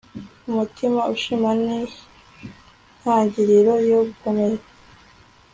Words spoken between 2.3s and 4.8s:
intangiriro yo gukomera